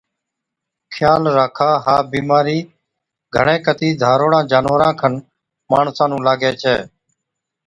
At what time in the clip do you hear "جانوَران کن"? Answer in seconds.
4.51-5.13